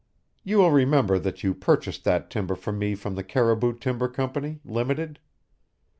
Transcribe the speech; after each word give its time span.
You 0.43 0.57
will 0.57 0.71
remember 0.71 1.19
that 1.19 1.43
you 1.43 1.53
purchased 1.53 2.05
that 2.05 2.31
timber 2.31 2.55
for 2.55 2.71
me 2.71 2.95
from 2.95 3.13
the 3.13 3.23
Caribou 3.23 3.77
Timber 3.77 4.07
Company, 4.07 4.59
Limited. 4.65 5.19